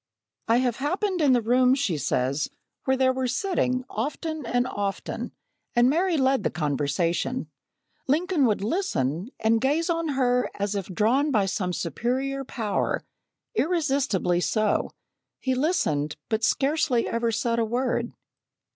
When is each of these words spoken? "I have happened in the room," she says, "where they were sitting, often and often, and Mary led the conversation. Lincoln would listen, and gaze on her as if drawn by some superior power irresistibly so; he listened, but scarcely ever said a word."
"I 0.47 0.57
have 0.57 0.77
happened 0.77 1.21
in 1.21 1.33
the 1.33 1.43
room," 1.43 1.75
she 1.75 1.95
says, 1.95 2.49
"where 2.85 2.97
they 2.97 3.11
were 3.11 3.27
sitting, 3.27 3.85
often 3.87 4.47
and 4.47 4.65
often, 4.65 5.31
and 5.75 5.91
Mary 5.91 6.17
led 6.17 6.41
the 6.41 6.49
conversation. 6.49 7.51
Lincoln 8.07 8.47
would 8.47 8.63
listen, 8.63 9.29
and 9.39 9.61
gaze 9.61 9.91
on 9.91 10.07
her 10.17 10.49
as 10.55 10.73
if 10.73 10.87
drawn 10.87 11.29
by 11.29 11.45
some 11.45 11.71
superior 11.71 12.43
power 12.43 13.03
irresistibly 13.53 14.39
so; 14.41 14.89
he 15.37 15.53
listened, 15.53 16.15
but 16.29 16.43
scarcely 16.43 17.07
ever 17.07 17.31
said 17.31 17.59
a 17.59 17.63
word." 17.63 18.11